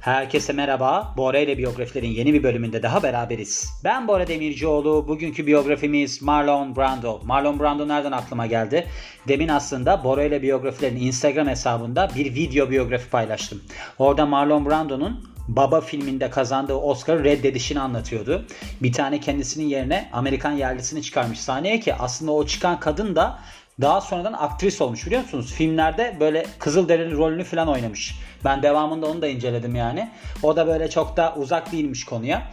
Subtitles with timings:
[0.00, 1.14] Herkese merhaba.
[1.16, 3.70] Bora ile biyografilerin yeni bir bölümünde daha beraberiz.
[3.84, 5.08] Ben Bora Demircioğlu.
[5.08, 7.20] Bugünkü biyografimiz Marlon Brando.
[7.24, 8.86] Marlon Brando nereden aklıma geldi?
[9.28, 13.62] Demin aslında Bora ile biyografilerin Instagram hesabında bir video biyografi paylaştım.
[13.98, 18.46] Orada Marlon Brando'nun Baba filminde kazandığı Oscar reddedişini anlatıyordu.
[18.82, 23.38] Bir tane kendisinin yerine Amerikan yerlisini çıkarmış sahneye ki aslında o çıkan kadın da
[23.80, 25.52] daha sonradan aktris olmuş biliyor musunuz?
[25.52, 28.14] Filmlerde böyle Kızılderili rolünü falan oynamış.
[28.44, 30.10] Ben devamında onu da inceledim yani.
[30.42, 32.50] O da böyle çok da uzak değilmiş konuya.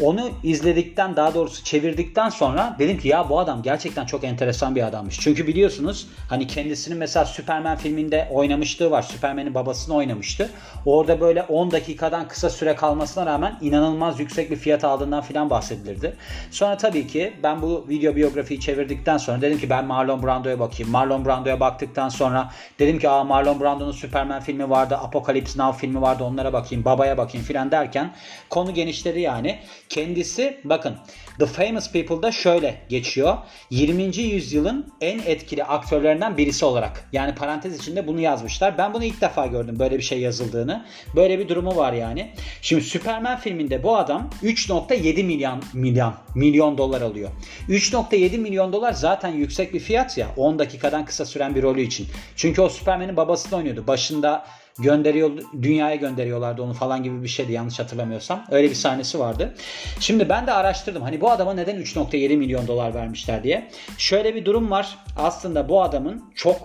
[0.00, 4.86] Onu izledikten daha doğrusu çevirdikten sonra dedim ki ya bu adam gerçekten çok enteresan bir
[4.86, 5.20] adammış.
[5.20, 9.02] Çünkü biliyorsunuz hani kendisinin mesela Superman filminde oynamışlığı var.
[9.02, 10.50] Superman'in babasını oynamıştı.
[10.86, 16.16] Orada böyle 10 dakikadan kısa süre kalmasına rağmen inanılmaz yüksek bir fiyat aldığından filan bahsedilirdi.
[16.50, 20.92] Sonra tabii ki ben bu video biyografiyi çevirdikten sonra dedim ki ben Marlon Brando'ya bakayım.
[20.92, 24.96] Marlon Brando'ya baktıktan sonra dedim ki aa Marlon Brando'nun Superman filmi vardı.
[24.96, 26.24] Apocalypse Now filmi vardı.
[26.24, 26.84] Onlara bakayım.
[26.84, 28.14] Babaya bakayım filan derken
[28.50, 29.58] konu genişledi yani.
[29.88, 30.94] Kendisi bakın
[31.38, 33.36] The Famous People'da şöyle geçiyor.
[33.70, 34.16] 20.
[34.16, 37.08] yüzyılın en etkili aktörlerinden birisi olarak.
[37.12, 38.78] Yani parantez içinde bunu yazmışlar.
[38.78, 40.84] Ben bunu ilk defa gördüm böyle bir şey yazıldığını.
[41.16, 42.30] Böyle bir durumu var yani.
[42.62, 47.30] Şimdi Superman filminde bu adam 3.7 milyon milyon milyon dolar alıyor.
[47.68, 52.06] 3.7 milyon dolar zaten yüksek bir fiyat ya 10 dakikadan kısa süren bir rolü için.
[52.36, 53.86] Çünkü o Superman'in babasını oynuyordu.
[53.86, 54.44] Başında
[54.78, 55.30] gönderiyor
[55.62, 58.44] dünyaya gönderiyorlardı onu falan gibi bir şeydi yanlış hatırlamıyorsam.
[58.50, 59.54] Öyle bir sahnesi vardı.
[60.00, 61.02] Şimdi ben de araştırdım.
[61.02, 63.70] Hani bu adama neden 3.7 milyon dolar vermişler diye.
[63.98, 64.98] Şöyle bir durum var.
[65.16, 66.56] Aslında bu adamın çok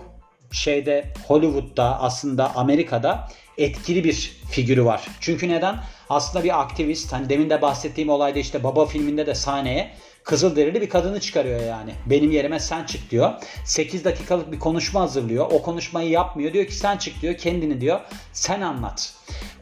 [0.52, 5.08] şeyde Hollywood'da aslında Amerika'da etkili bir figürü var.
[5.20, 5.76] Çünkü neden?
[6.08, 7.12] Aslında bir aktivist.
[7.12, 9.90] Hani demin de bahsettiğim olayda işte Baba filminde de sahneye
[10.24, 11.94] Kızılderili bir kadını çıkarıyor yani.
[12.06, 13.32] Benim yerime sen çık diyor.
[13.64, 15.46] 8 dakikalık bir konuşma hazırlıyor.
[15.50, 16.52] O konuşmayı yapmıyor.
[16.52, 17.38] Diyor ki sen çık diyor.
[17.38, 18.00] Kendini diyor.
[18.32, 19.14] Sen anlat.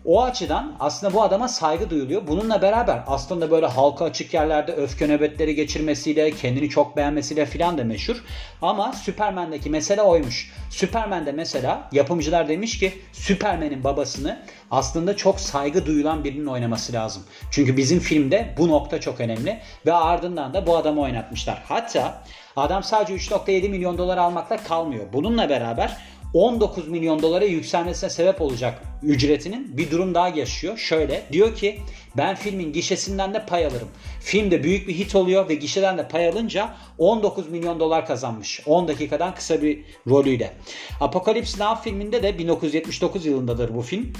[0.05, 2.27] O açıdan aslında bu adama saygı duyuluyor.
[2.27, 7.85] Bununla beraber aslında böyle halka açık yerlerde öfke nöbetleri geçirmesiyle, kendini çok beğenmesiyle filan da
[7.85, 8.25] meşhur.
[8.63, 10.53] Ama Superman'deki mesele oymuş.
[10.71, 17.23] Superman'de mesela yapımcılar demiş ki Superman'in babasını aslında çok saygı duyulan birinin oynaması lazım.
[17.51, 21.63] Çünkü bizim filmde bu nokta çok önemli ve ardından da bu adamı oynatmışlar.
[21.69, 22.23] Hatta
[22.57, 25.07] adam sadece 3.7 milyon dolar almakla kalmıyor.
[25.13, 25.97] Bununla beraber
[26.35, 30.79] 19 milyon dolara yükselmesine sebep olacak ücretinin bir durum daha yaşıyor.
[30.79, 31.81] Şöyle diyor ki
[32.17, 33.89] ben filmin gişesinden de pay alırım.
[34.21, 38.61] Film de büyük bir hit oluyor ve gişeden de pay alınca 19 milyon dolar kazanmış.
[38.67, 40.53] 10 dakikadan kısa bir rolüyle.
[41.01, 44.13] Apocalypse Now filminde de 1979 yılındadır bu film.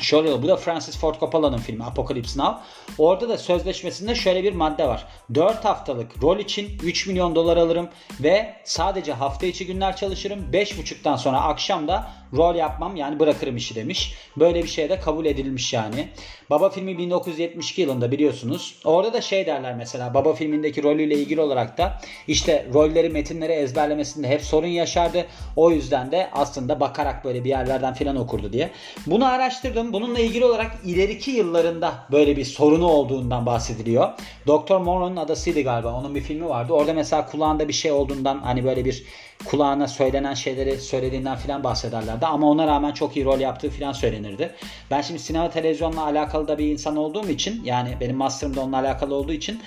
[0.00, 0.42] Şöyle.
[0.42, 2.58] Bu da Francis Ford Coppola'nın filmi Apocalypse Now.
[2.98, 5.06] Orada da sözleşmesinde şöyle bir madde var.
[5.34, 7.88] 4 haftalık rol için 3 milyon dolar alırım
[8.20, 10.46] ve sadece hafta içi günler çalışırım.
[10.52, 14.14] 5.30'dan sonra akşam da rol yapmam yani bırakırım işi demiş.
[14.36, 16.08] Böyle bir şey de kabul edilmiş yani.
[16.50, 18.78] Baba filmi 1972 yılında biliyorsunuz.
[18.84, 24.28] Orada da şey derler mesela Baba filmindeki rolüyle ilgili olarak da işte rolleri metinleri ezberlemesinde
[24.28, 25.26] hep sorun yaşardı.
[25.56, 28.70] O yüzden de aslında bakarak böyle bir yerlerden filan okurdu diye.
[29.06, 29.83] Bunu araştırdım.
[29.92, 34.08] Bununla ilgili olarak ileriki yıllarında böyle bir sorunu olduğundan bahsediliyor.
[34.46, 35.92] Doktor Monroe'nun adasıydı galiba.
[35.94, 36.72] Onun bir filmi vardı.
[36.72, 39.04] Orada mesela kulağında bir şey olduğundan hani böyle bir
[39.44, 42.26] kulağına söylenen şeyleri söylediğinden filan bahsederlerdi.
[42.26, 44.54] Ama ona rağmen çok iyi rol yaptığı filan söylenirdi.
[44.90, 48.78] Ben şimdi sinema televizyonla alakalı da bir insan olduğum için yani benim master'ım da onunla
[48.78, 49.60] alakalı olduğu için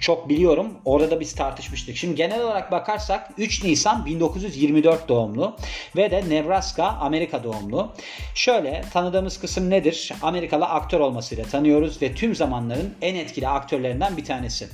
[0.00, 0.68] çok biliyorum.
[0.84, 1.96] Orada da biz tartışmıştık.
[1.96, 5.56] Şimdi genel olarak bakarsak 3 Nisan 1924 doğumlu
[5.96, 7.92] ve de Nebraska Amerika doğumlu.
[8.34, 10.12] Şöyle tanıdığımız kısım nedir?
[10.22, 14.68] Amerikalı aktör olmasıyla tanıyoruz ve tüm zamanların en etkili aktörlerinden bir tanesi.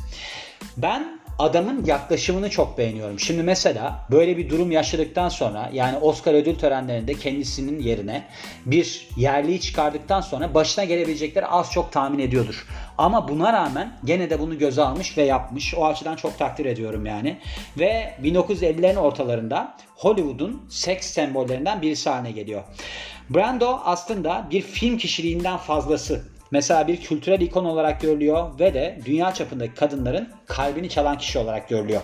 [0.77, 3.21] Ben adamın yaklaşımını çok beğeniyorum.
[3.21, 8.25] Şimdi mesela böyle bir durum yaşadıktan sonra yani Oscar ödül törenlerinde kendisinin yerine
[8.67, 12.67] bir yerliyi çıkardıktan sonra başına gelebilecekleri az çok tahmin ediyordur.
[12.99, 15.75] Ama buna rağmen gene de bunu göze almış ve yapmış.
[15.75, 17.39] O açıdan çok takdir ediyorum yani.
[17.79, 22.63] Ve 1950'lerin ortalarında Hollywood'un seks sembollerinden birisi haline geliyor.
[23.31, 29.35] Brando aslında bir film kişiliğinden fazlası Mesela bir kültürel ikon olarak görülüyor ve de dünya
[29.35, 32.03] çapındaki kadınların kalbini çalan kişi olarak görülüyor.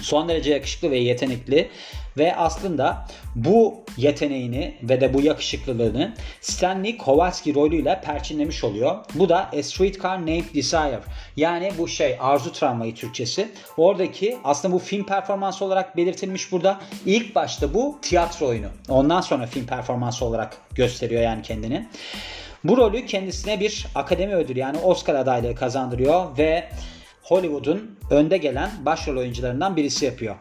[0.00, 1.70] Son derece yakışıklı ve yetenekli
[2.18, 8.96] ve aslında bu yeteneğini ve de bu yakışıklılığını Stanley Kowalski rolüyle perçinlemiş oluyor.
[9.14, 11.00] Bu da A Streetcar Named Desire.
[11.36, 13.48] Yani bu şey arzu travmayı Türkçesi.
[13.76, 16.80] Oradaki aslında bu film performansı olarak belirtilmiş burada.
[17.06, 18.68] İlk başta bu tiyatro oyunu.
[18.88, 21.86] Ondan sonra film performansı olarak gösteriyor yani kendini.
[22.64, 26.68] Bu rolü kendisine bir akademi ödülü yani Oscar adaylığı kazandırıyor ve
[27.22, 30.36] Hollywood'un önde gelen başrol oyuncularından birisi yapıyor.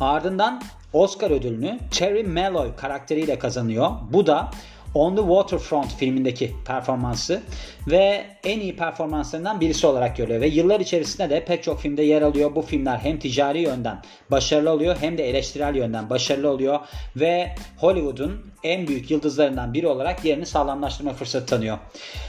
[0.00, 0.62] Ardından
[0.92, 3.90] Oscar ödülünü Terry Malloy karakteriyle kazanıyor.
[4.10, 4.50] Bu da
[4.94, 7.42] On the Waterfront filmindeki performansı
[7.86, 10.40] ve en iyi performanslarından birisi olarak görülüyor.
[10.40, 12.54] Ve yıllar içerisinde de pek çok filmde yer alıyor.
[12.54, 16.80] Bu filmler hem ticari yönden başarılı oluyor hem de eleştirel yönden başarılı oluyor.
[17.16, 21.78] Ve Hollywood'un en büyük yıldızlarından biri olarak yerini sağlamlaştırma fırsatı tanıyor.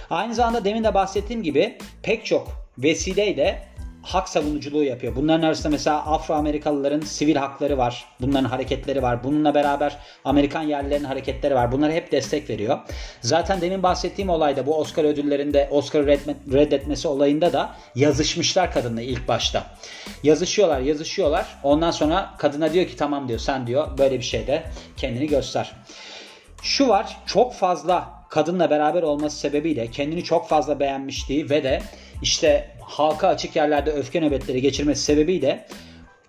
[0.10, 2.48] Aynı zamanda demin de bahsettiğim gibi pek çok
[2.78, 3.75] vesileyle
[4.06, 5.16] hak savunuculuğu yapıyor.
[5.16, 8.06] Bunların arasında mesela Afro-Amerikalıların sivil hakları var.
[8.22, 9.24] Bunların hareketleri var.
[9.24, 11.72] Bununla beraber Amerikan yerlilerin hareketleri var.
[11.72, 12.80] Bunlara hep destek veriyor.
[13.22, 16.06] Zaten demin bahsettiğim olayda bu Oscar ödüllerinde Oscar
[16.54, 19.63] reddetmesi olayında da yazışmışlar kadınla ilk başta.
[20.24, 21.46] Yazışıyorlar, yazışıyorlar.
[21.63, 24.63] Ondan sonra kadına diyor ki tamam diyor sen diyor böyle bir şeyde
[24.98, 25.72] kendini göster.
[26.62, 31.81] Şu var çok fazla kadınla beraber olması sebebiyle kendini çok fazla beğenmişliği ve de
[32.22, 35.66] işte halka açık yerlerde öfke nöbetleri geçirmesi sebebiyle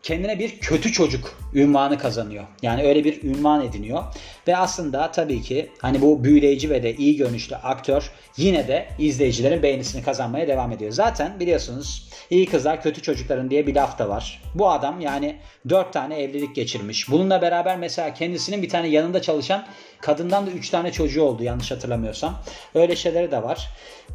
[0.06, 2.44] kendine bir kötü çocuk ünvanı kazanıyor.
[2.62, 4.04] Yani öyle bir ünvan ediniyor.
[4.48, 9.62] Ve aslında tabii ki hani bu büyüleyici ve de iyi görünüşlü aktör yine de izleyicilerin
[9.62, 10.92] beğenisini kazanmaya devam ediyor.
[10.92, 14.42] Zaten biliyorsunuz iyi kızlar kötü çocukların diye bir laf da var.
[14.54, 15.36] Bu adam yani
[15.68, 17.10] 4 tane evlilik geçirmiş.
[17.10, 19.66] Bununla beraber mesela kendisinin bir tane yanında çalışan
[20.00, 22.42] kadından da 3 tane çocuğu oldu yanlış hatırlamıyorsam.
[22.74, 23.68] Öyle şeyleri de var.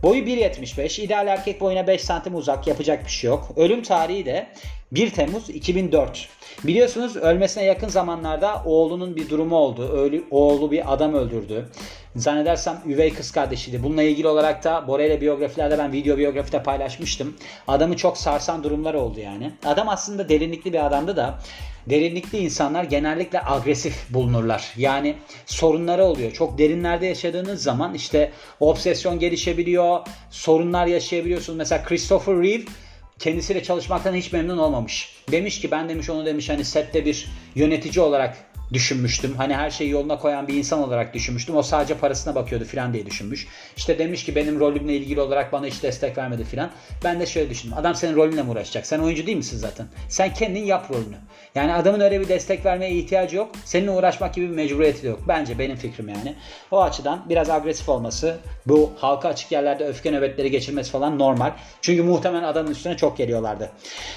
[0.03, 1.01] Boyu 1.75.
[1.01, 2.67] İdeal erkek boyuna 5 santim uzak.
[2.67, 3.53] Yapacak bir şey yok.
[3.55, 4.47] Ölüm tarihi de
[4.91, 6.29] 1 Temmuz 2004.
[6.63, 9.89] Biliyorsunuz ölmesine yakın zamanlarda oğlunun bir durumu oldu.
[9.89, 11.69] Ölü, oğlu bir adam öldürdü.
[12.15, 13.83] Zannedersem üvey kız kardeşiydi.
[13.83, 17.35] Bununla ilgili olarak da Bora ile biyografilerde ben video biyografide paylaşmıştım.
[17.67, 19.51] Adamı çok sarsan durumlar oldu yani.
[19.65, 21.39] Adam aslında derinlikli bir adamdı da
[21.89, 24.73] derinlikli insanlar genellikle agresif bulunurlar.
[24.77, 25.15] Yani
[25.45, 26.31] sorunları oluyor.
[26.31, 29.99] Çok derinlerde yaşadığınız zaman işte obsesyon gelişebiliyor,
[30.29, 31.57] sorunlar yaşayabiliyorsunuz.
[31.57, 32.63] Mesela Christopher Reeve
[33.21, 35.15] kendisiyle çalışmaktan hiç memnun olmamış.
[35.31, 39.33] Demiş ki ben demiş onu demiş hani sette bir yönetici olarak düşünmüştüm.
[39.37, 41.55] Hani her şeyi yoluna koyan bir insan olarak düşünmüştüm.
[41.55, 43.47] O sadece parasına bakıyordu filan diye düşünmüş.
[43.77, 46.71] İşte demiş ki benim rolümle ilgili olarak bana hiç destek vermedi filan.
[47.03, 47.77] Ben de şöyle düşündüm.
[47.77, 48.87] Adam senin rolünle mi uğraşacak?
[48.87, 49.87] Sen oyuncu değil misin zaten?
[50.09, 51.17] Sen kendin yap rolünü.
[51.55, 53.51] Yani adamın öyle bir destek vermeye ihtiyacı yok.
[53.65, 55.19] Seninle uğraşmak gibi bir mecburiyeti de yok.
[55.27, 56.35] Bence benim fikrim yani.
[56.71, 61.51] O açıdan biraz agresif olması, bu halka açık yerlerde öfke nöbetleri geçirmesi falan normal.
[61.81, 63.71] Çünkü muhtemelen adamın üstüne çok geliyorlardı.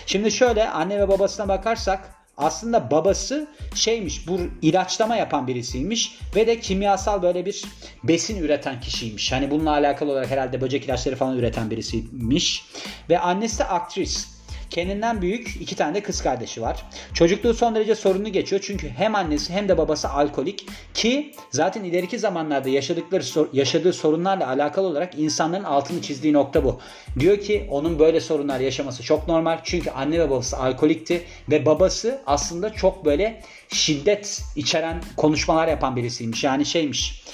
[0.07, 2.00] Şimdi şöyle anne ve babasına bakarsak
[2.37, 7.65] aslında babası şeymiş bu ilaçlama yapan birisiymiş ve de kimyasal böyle bir
[8.05, 9.33] besin üreten kişiymiş.
[9.33, 12.65] Hani bununla alakalı olarak herhalde böcek ilaçları falan üreten birisiymiş.
[13.11, 14.34] Ve annesi de aktris.
[14.70, 16.84] Kendinden büyük iki tane de kız kardeşi var.
[17.14, 22.19] Çocukluğu son derece sorunlu geçiyor çünkü hem annesi hem de babası alkolik ki zaten ileriki
[22.19, 26.81] zamanlarda yaşadıkları yaşadığı sorunlarla alakalı olarak insanların altını çizdiği nokta bu.
[27.20, 32.20] Diyor ki onun böyle sorunlar yaşaması çok normal çünkü anne ve babası alkolikti ve babası
[32.26, 36.44] aslında çok böyle şiddet içeren konuşmalar yapan birisiymiş.
[36.44, 37.25] Yani şeymiş.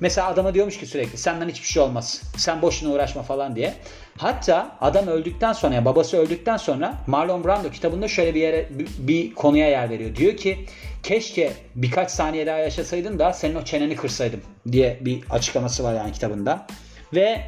[0.00, 2.22] Mesela adama diyormuş ki sürekli senden hiçbir şey olmaz.
[2.36, 3.74] Sen boşuna uğraşma falan diye.
[4.18, 8.68] Hatta adam öldükten sonra yani babası öldükten sonra Marlon Brando kitabında şöyle bir yere
[8.98, 10.16] bir, konuya yer veriyor.
[10.16, 10.66] Diyor ki
[11.02, 14.40] keşke birkaç saniye daha yaşasaydın da senin o çeneni kırsaydım
[14.72, 16.66] diye bir açıklaması var yani kitabında.
[17.14, 17.40] Ve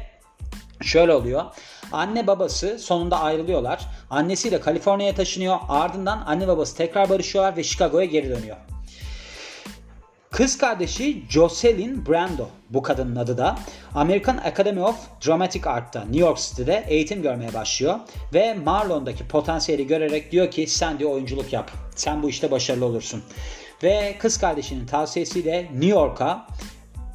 [0.81, 1.43] şöyle oluyor.
[1.91, 3.87] Anne babası sonunda ayrılıyorlar.
[4.09, 5.57] Annesiyle Kaliforniya'ya taşınıyor.
[5.69, 8.57] Ardından anne babası tekrar barışıyorlar ve Chicago'ya geri dönüyor.
[10.37, 13.59] Kız kardeşi Jocelyn Brando bu kadının adı da
[13.95, 14.95] American Academy of
[15.27, 17.95] Dramatic Art'ta New York City'de eğitim görmeye başlıyor
[18.33, 21.71] ve Marlon'daki potansiyeli görerek diyor ki sen diyor oyunculuk yap.
[21.95, 23.23] Sen bu işte başarılı olursun.
[23.83, 26.47] Ve kız kardeşinin tavsiyesiyle New York'a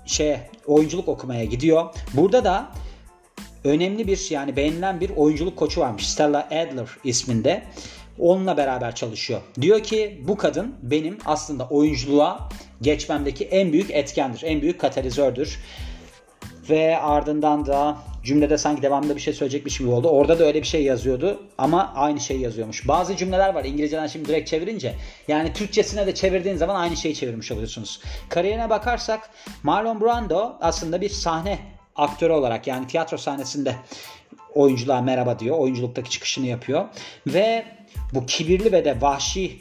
[0.07, 0.37] şey
[0.67, 1.95] oyunculuk okumaya gidiyor.
[2.15, 2.69] Burada da
[3.65, 6.09] önemli bir yani beğenilen bir oyunculuk koçu varmış.
[6.09, 7.63] Stella Adler isminde.
[8.19, 9.41] Onunla beraber çalışıyor.
[9.61, 12.49] Diyor ki bu kadın benim aslında oyunculuğa
[12.83, 14.43] geçmemdeki en büyük etkendir.
[14.45, 15.59] En büyük katalizördür.
[16.71, 20.09] Ve ardından da cümlede sanki devamında bir şey söyleyecekmiş gibi oldu.
[20.09, 22.89] Orada da öyle bir şey yazıyordu ama aynı şey yazıyormuş.
[22.89, 24.95] Bazı cümleler var İngilizceden şimdi direkt çevirince.
[25.29, 28.01] Yani Türkçesine de çevirdiğin zaman aynı şeyi çevirmiş oluyorsunuz.
[28.29, 29.31] Kariyerine bakarsak
[29.63, 31.59] Marlon Brando aslında bir sahne
[31.97, 33.75] aktörü olarak yani tiyatro sahnesinde
[34.55, 35.59] oyunculuğa merhaba diyor.
[35.59, 36.85] Oyunculuktaki çıkışını yapıyor.
[37.27, 37.65] Ve
[38.15, 39.59] bu kibirli ve de vahşi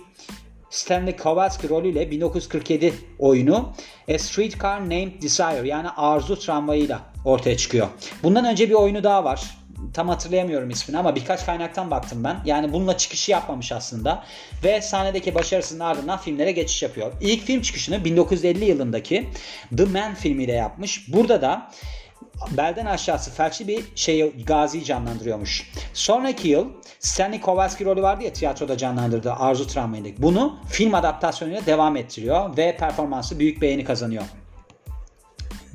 [0.71, 3.73] Stanley Kowalski rolüyle 1947 oyunu
[4.13, 7.87] A Streetcar Named Desire yani Arzu Tramvayı'yla ortaya çıkıyor.
[8.23, 9.41] Bundan önce bir oyunu daha var.
[9.93, 12.37] Tam hatırlayamıyorum ismini ama birkaç kaynaktan baktım ben.
[12.45, 14.23] Yani bununla çıkışı yapmamış aslında.
[14.63, 17.11] Ve sahnedeki başarısının ardından filmlere geçiş yapıyor.
[17.21, 19.29] İlk film çıkışını 1950 yılındaki
[19.77, 21.13] The Man filmiyle yapmış.
[21.13, 21.71] Burada da
[22.51, 25.71] belden aşağısı felçli bir şey Gazi'yi canlandırıyormuş.
[25.93, 26.67] Sonraki yıl
[26.99, 30.21] Stanley Kowalski rolü vardı ya tiyatroda canlandırdığı Arzu Tramvayı'ndaki.
[30.21, 34.23] Bunu film adaptasyonuyla devam ettiriyor ve performansı büyük beğeni kazanıyor.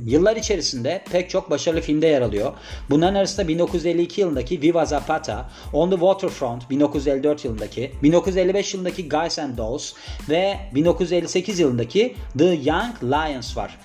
[0.05, 2.53] yıllar içerisinde pek çok başarılı filmde yer alıyor.
[2.91, 9.59] Bunların arasında 1952 yılındaki Viva Zapata, On the Waterfront 1954 yılındaki, 1955 yılındaki Guys and
[9.59, 9.93] Dolls
[10.29, 13.79] ve 1958 yılındaki The Young Lions var.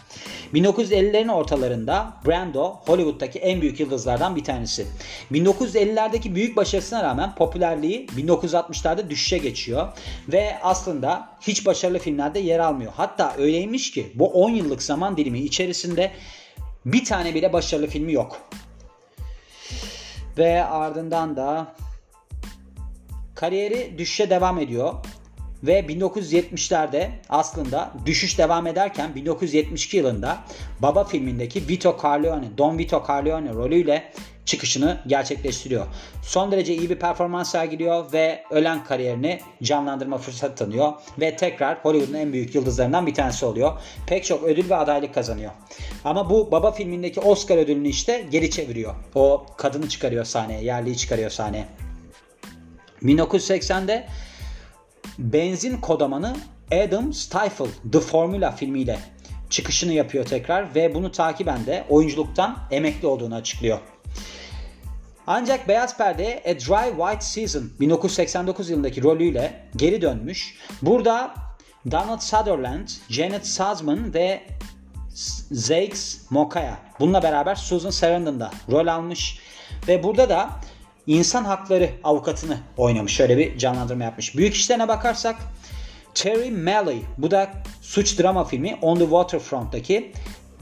[0.54, 4.88] 1950'lerin ortalarında Brando Hollywood'daki en büyük yıldızlardan bir tanesi.
[5.32, 9.88] 1950'lerdeki büyük başarısına rağmen popülerliği 1960'larda düşüşe geçiyor
[10.28, 12.92] ve aslında hiç başarılı filmlerde yer almıyor.
[12.96, 16.12] Hatta öyleymiş ki bu 10 yıllık zaman dilimi içerisinde
[16.86, 18.42] bir tane bile başarılı filmi yok.
[20.38, 21.76] Ve ardından da
[23.36, 24.94] kariyeri düşüşe devam ediyor.
[25.64, 30.40] Ve 1970'lerde aslında düşüş devam ederken 1972 yılında
[30.80, 34.12] Baba filmindeki Vito Corleone, Don Vito Corleone rolüyle
[34.46, 35.86] çıkışını gerçekleştiriyor.
[36.24, 42.20] Son derece iyi bir performans sergiliyor ve ölen kariyerini canlandırma fırsatı tanıyor ve tekrar Hollywood'un
[42.20, 43.80] en büyük yıldızlarından bir tanesi oluyor.
[44.08, 45.52] Pek çok ödül ve adaylık kazanıyor.
[46.06, 48.96] Ama bu Baba filmindeki Oscar ödülünü işte geri çeviriyor.
[49.16, 51.66] O kadını çıkarıyor sahneye, yerliyi çıkarıyor sahneye.
[53.04, 54.08] 1980'de
[55.20, 56.36] benzin kodamanı
[56.72, 59.00] Adam Stifle The Formula filmiyle
[59.50, 63.80] çıkışını yapıyor tekrar ve bunu takiben de oyunculuktan emekli olduğunu açıklıyor.
[65.28, 70.56] Ancak Beyaz Perde'ye A Dry White Season 1989 yılındaki rolüyle geri dönmüş.
[70.82, 71.34] Burada
[71.92, 74.42] Donald Sutherland, Janet Sazman ve
[75.52, 79.40] Zakes Mokaya bununla beraber Susan Sarandon da rol almış.
[79.88, 80.50] Ve burada da
[81.08, 83.14] insan hakları avukatını oynamış.
[83.14, 84.38] Şöyle bir canlandırma yapmış.
[84.38, 85.36] Büyük işlerine bakarsak
[86.14, 90.12] Terry Malley bu da suç drama filmi On the Waterfront'taki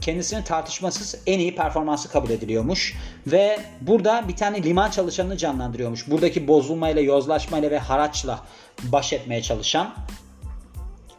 [0.00, 2.94] kendisinin tartışmasız en iyi performansı kabul ediliyormuş.
[3.26, 6.10] Ve burada bir tane liman çalışanını canlandırıyormuş.
[6.10, 8.40] Buradaki bozulmayla, yozlaşmayla ve haraçla
[8.82, 9.94] baş etmeye çalışan.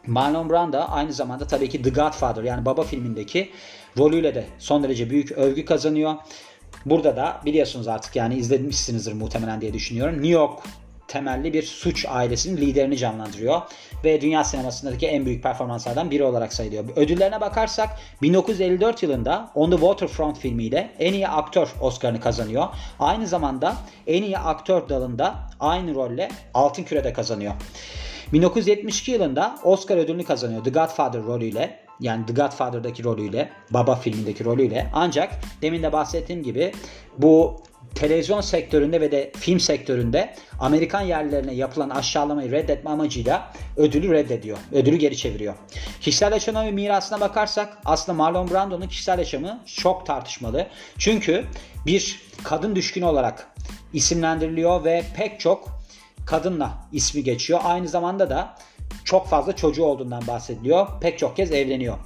[0.06, 3.50] Marlon Brando aynı zamanda tabii ki The Godfather yani Baba filmindeki
[3.98, 6.14] rolüyle de son derece büyük övgü kazanıyor.
[6.86, 10.14] Burada da biliyorsunuz artık yani izlemişsinizdir muhtemelen diye düşünüyorum.
[10.14, 10.60] New York
[11.12, 13.60] temelli bir suç ailesinin liderini canlandırıyor
[14.04, 16.84] ve dünya sinemasındaki en büyük performanslardan biri olarak sayılıyor.
[16.96, 17.90] Ödüllerine bakarsak
[18.22, 22.66] 1954 yılında On the Waterfront filmiyle en iyi aktör Oscar'ını kazanıyor.
[22.98, 23.76] Aynı zamanda
[24.06, 27.52] en iyi aktör dalında aynı rolle Altın Küre'de kazanıyor.
[28.32, 31.81] 1972 yılında Oscar ödülünü kazanıyor The Godfather rolüyle.
[32.02, 34.90] Yani The Godfather'daki rolüyle, Baba filmindeki rolüyle.
[34.92, 35.32] Ancak
[35.62, 36.72] demin de bahsettiğim gibi
[37.18, 37.62] bu
[37.94, 44.58] televizyon sektöründe ve de film sektöründe Amerikan yerlilerine yapılan aşağılamayı reddetme amacıyla ödülü reddediyor.
[44.72, 45.54] Ödülü geri çeviriyor.
[46.00, 50.66] Kişisel yaşamı ve mirasına bakarsak aslında Marlon Brando'nun kişisel yaşamı çok tartışmalı.
[50.98, 51.44] Çünkü
[51.86, 53.48] bir kadın düşkünü olarak
[53.92, 55.68] isimlendiriliyor ve pek çok
[56.26, 57.60] kadınla ismi geçiyor.
[57.64, 58.54] Aynı zamanda da
[59.04, 60.86] çok fazla çocuğu olduğundan bahsediliyor.
[61.00, 61.96] Pek çok kez evleniyor.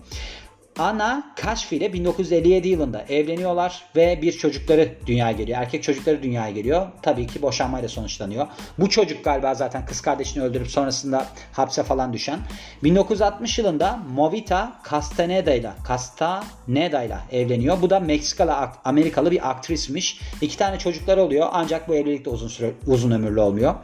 [0.78, 5.59] Ana Kaşfi ile 1957 yılında evleniyorlar ve bir çocukları dünyaya geliyor.
[5.59, 6.87] Erkek çocukları dünyaya geliyor.
[7.02, 8.47] Tabii ki boşanmayla sonuçlanıyor.
[8.78, 12.38] Bu çocuk galiba zaten kız kardeşini öldürüp sonrasında hapse falan düşen.
[12.83, 17.83] 1960 yılında Movita Castaneda ile Castaneda ile evleniyor.
[17.83, 18.54] Bu da Meksikalı
[18.85, 20.21] Amerikalı bir aktrismiş.
[20.40, 23.75] İki tane çocuklar oluyor ancak bu evlilik de uzun süre uzun ömürlü olmuyor.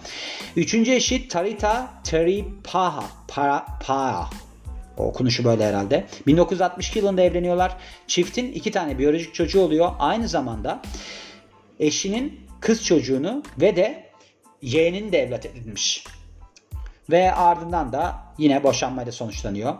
[0.57, 4.52] Üçüncü eşi Tarita Teripaha Para, Paha o
[4.97, 6.07] okunuşu böyle herhalde.
[6.27, 7.77] 1962 yılında evleniyorlar.
[8.07, 9.91] Çiftin iki tane biyolojik çocuğu oluyor.
[9.99, 10.83] Aynı zamanda
[11.81, 14.05] eşinin kız çocuğunu ve de
[14.63, 16.05] yeğenini de evlat edinmiş.
[17.11, 19.75] Ve ardından da yine boşanmayla sonuçlanıyor.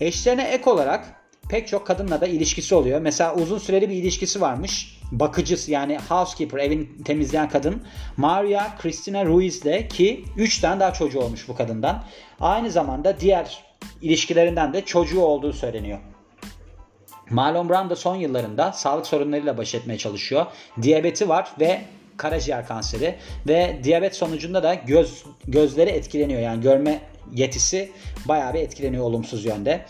[0.00, 3.00] Eşlerine ek olarak pek çok kadınla da ilişkisi oluyor.
[3.00, 4.98] Mesela uzun süreli bir ilişkisi varmış.
[5.12, 7.82] Bakıcısı yani housekeeper evin temizleyen kadın
[8.16, 12.04] Maria Cristina Ruiz'le ki 3 tane daha çocuğu olmuş bu kadından.
[12.40, 13.71] Aynı zamanda diğer
[14.02, 15.98] ilişkilerinden de çocuğu olduğu söyleniyor.
[17.30, 20.46] Marlon Brando son yıllarında sağlık sorunlarıyla baş etmeye çalışıyor.
[20.82, 21.82] Diyabeti var ve
[22.16, 26.40] karaciğer kanseri ve diyabet sonucunda da göz gözleri etkileniyor.
[26.40, 27.00] Yani görme
[27.32, 27.92] yetisi
[28.24, 29.86] bayağı bir etkileniyor olumsuz yönde.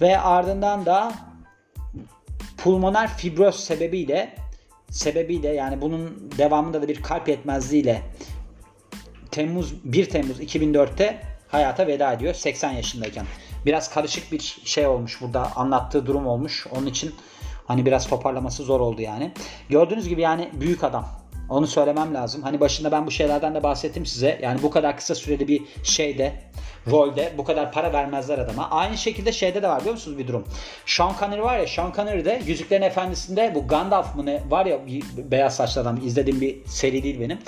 [0.00, 1.12] Ve ardından da
[2.58, 4.34] pulmoner fibroz sebebiyle
[4.90, 8.02] sebebiyle yani bunun devamında da bir kalp yetmezliğiyle
[9.30, 13.26] Temmuz 1 Temmuz 2004'te hayata veda ediyor 80 yaşındayken.
[13.66, 16.66] Biraz karışık bir şey olmuş burada anlattığı durum olmuş.
[16.76, 17.14] Onun için
[17.66, 19.32] hani biraz toparlaması zor oldu yani.
[19.68, 21.08] Gördüğünüz gibi yani büyük adam.
[21.48, 22.42] Onu söylemem lazım.
[22.42, 24.38] Hani başında ben bu şeylerden de bahsettim size.
[24.42, 26.32] Yani bu kadar kısa süreli bir şeyde
[26.90, 28.70] rolde bu kadar para vermezler adama.
[28.70, 30.44] Aynı şekilde şeyde de var biliyor musunuz bir durum.
[30.86, 34.80] Sean Connery var ya Sean Connery de Yüzüklerin Efendisi'nde bu Gandalf mı ne var ya
[35.16, 37.38] beyaz saçlı adam izlediğim bir seri değil benim.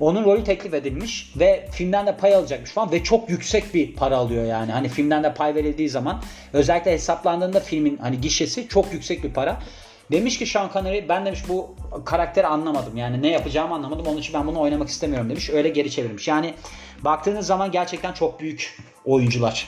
[0.00, 4.16] Onun rolü teklif edilmiş ve filmden de pay alacakmış falan ve çok yüksek bir para
[4.16, 4.72] alıyor yani.
[4.72, 9.58] Hani filmden de pay verildiği zaman özellikle hesaplandığında filmin hani gişesi çok yüksek bir para.
[10.12, 12.96] Demiş ki Sean Connery ben demiş bu karakteri anlamadım.
[12.96, 14.06] Yani ne yapacağımı anlamadım.
[14.06, 15.50] Onun için ben bunu oynamak istemiyorum demiş.
[15.50, 16.28] Öyle geri çevirmiş.
[16.28, 16.54] Yani
[17.04, 19.66] baktığınız zaman gerçekten çok büyük oyuncular.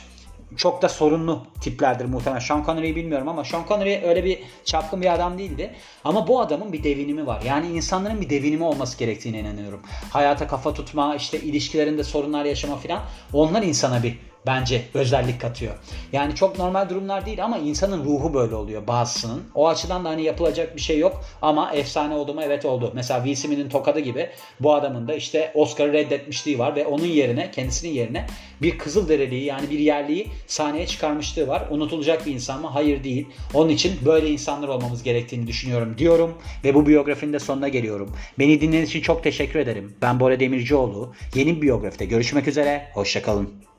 [0.57, 2.41] Çok da sorunlu tiplerdir muhtemelen.
[2.41, 5.75] Sean Connery'i bilmiyorum ama Sean Connery öyle bir çapkın bir adam değildi.
[6.05, 7.43] Ama bu adamın bir devinimi var.
[7.47, 9.81] Yani insanların bir devinimi olması gerektiğine inanıyorum.
[10.11, 13.03] Hayata kafa tutma, işte ilişkilerinde sorunlar yaşama filan.
[13.33, 15.75] Onlar insana bir bence özellik katıyor.
[16.13, 19.43] Yani çok normal durumlar değil ama insanın ruhu böyle oluyor bazısının.
[19.55, 22.93] O açıdan da hani yapılacak bir şey yok ama efsane oldu mu evet oldu.
[22.95, 27.51] Mesela Will Smith'in tokadı gibi bu adamın da işte Oscar'ı reddetmişliği var ve onun yerine
[27.51, 28.27] kendisinin yerine
[28.63, 31.69] bir Kızılderiliği yani bir yerliyi sahneye çıkarmışlığı var.
[31.71, 32.67] Unutulacak bir insan mı?
[32.67, 33.29] Hayır değil.
[33.55, 36.35] Onun için böyle insanlar olmamız gerektiğini düşünüyorum diyorum
[36.65, 38.17] ve bu biyografinin de sonuna geliyorum.
[38.39, 39.97] Beni dinlediğiniz için çok teşekkür ederim.
[40.03, 41.15] Ben Bora Demircioğlu.
[41.35, 42.91] Yeni bir biyografide görüşmek üzere.
[42.95, 43.74] Hoşçakalın.